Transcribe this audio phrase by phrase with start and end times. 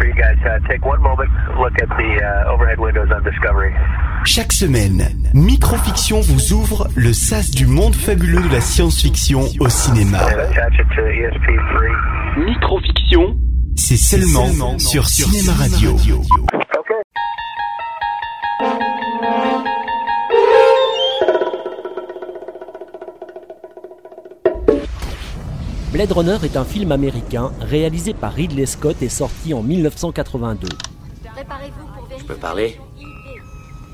[0.00, 0.36] for you guys.
[0.44, 3.72] Uh, take one moment, look at the uh, overhead windows on Discovery.
[4.24, 10.18] Chaque semaine, Microfiction vous ouvre le sas du monde fabuleux de la science-fiction au cinéma.
[10.20, 12.44] ESP3.
[12.44, 13.36] Microfiction,
[13.76, 15.96] c'est seulement, sur Cinéma Radio.
[25.92, 30.68] Blade Runner est un film américain réalisé par Ridley Scott et sorti en 1982.
[31.34, 32.18] Préparez-vous pour vérifier.
[32.20, 32.80] Je peux parler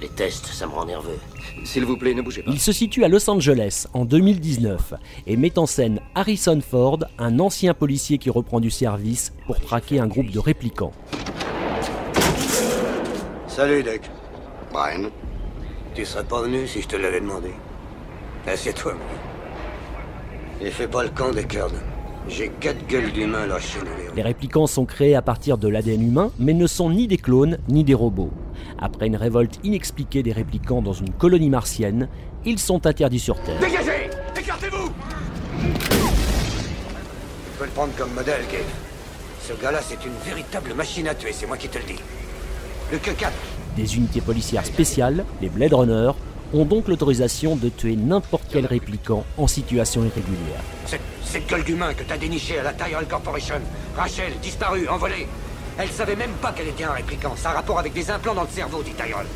[0.00, 1.18] Les tests, ça me rend nerveux.
[1.64, 2.52] S'il vous plaît, ne bougez pas.
[2.52, 4.94] Il se situe à Los Angeles en 2019
[5.26, 9.98] et met en scène Harrison Ford, un ancien policier qui reprend du service pour traquer
[9.98, 10.92] un groupe de réplicants.
[13.48, 14.02] Salut, Doc.
[14.72, 15.10] Brian,
[15.96, 17.50] tu serais pas venu si je te l'avais demandé.
[18.46, 19.29] Assieds-toi, moi.
[20.62, 21.72] Et fais pas le camp des Kurds.
[22.28, 24.14] J'ai quatre gueules d'humains là chez nous.
[24.14, 27.58] Les réplicants sont créés à partir de l'ADN humain, mais ne sont ni des clones
[27.68, 28.30] ni des robots.
[28.78, 32.08] Après une révolte inexpliquée des réplicants dans une colonie martienne,
[32.44, 33.58] ils sont interdits sur Terre.
[33.58, 34.90] Dégagez Écartez-vous
[35.62, 35.88] Tu
[37.58, 38.60] peux le prendre comme modèle, Gabe.
[39.40, 42.00] Ce gars-là, c'est une véritable machine à tuer, c'est moi qui te le dis.
[42.92, 43.32] Le que 4
[43.76, 46.10] Des unités policières spéciales, les Blade Runner,
[46.52, 50.62] ont donc l'autorisation de tuer n'importe quel répliquant en situation irrégulière.
[50.86, 53.56] Cette, cette gueule d'humain que t'as dénichée à la Tyrell Corporation.
[53.96, 55.26] Rachel, disparue, envolée.
[55.78, 57.34] Elle savait même pas qu'elle était un réplicant.
[57.36, 59.26] Ça a rapport avec des implants dans le cerveau, dit Tyrell.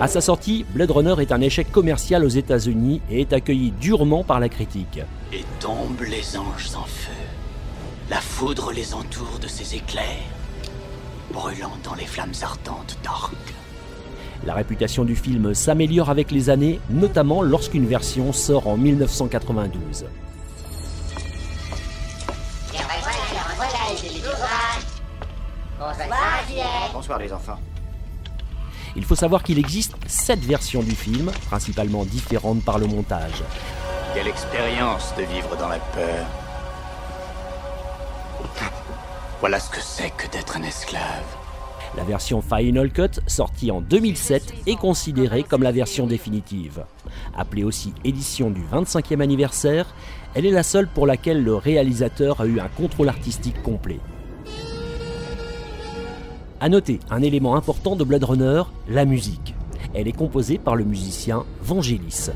[0.00, 4.24] À sa sortie, Blade Runner est un échec commercial aux États-Unis et est accueilli durement
[4.24, 5.00] par la critique.
[5.32, 7.12] Et tombent les anges en feu.
[8.08, 10.24] La foudre les entoure de ses éclairs,
[11.32, 13.34] brûlant dans les flammes ardentes d'Orc.
[14.44, 20.06] La réputation du film s'améliore avec les années, notamment lorsqu'une version sort en 1992.
[26.92, 27.58] Bonsoir, les enfants.
[28.96, 33.42] Il faut savoir qu'il existe sept versions du film, principalement différentes par le montage.
[34.14, 36.26] Quelle expérience de vivre dans la peur.
[39.40, 41.24] Voilà ce que c'est que d'être un esclave.
[41.96, 46.84] La version Final Cut, sortie en 2007, est considérée comme la version définitive.
[47.36, 49.92] Appelée aussi édition du 25e anniversaire,
[50.34, 53.98] elle est la seule pour laquelle le réalisateur a eu un contrôle artistique complet.
[56.60, 59.54] A noter un élément important de Blade Runner, la musique.
[59.92, 62.30] Elle est composée par le musicien Vangelis.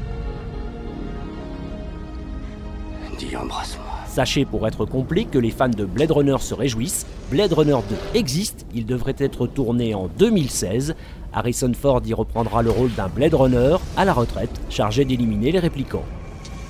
[3.18, 3.93] Dis, embrasse-moi.
[4.14, 7.04] Sachez pour être complet que les fans de Blade Runner se réjouissent.
[7.32, 10.94] Blade Runner 2 existe, il devrait être tourné en 2016.
[11.32, 15.58] Harrison Ford y reprendra le rôle d'un Blade Runner à la retraite, chargé d'éliminer les
[15.58, 16.04] réplicants.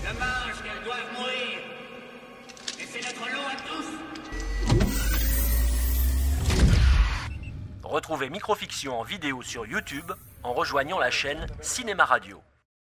[0.03, 1.61] Dommage qu'elles doivent mourir.
[2.79, 3.89] Laissez notre lot à tous.
[7.83, 10.13] Retrouvez Microfiction en vidéo sur YouTube
[10.43, 12.39] en rejoignant la chaîne Cinéma Radio.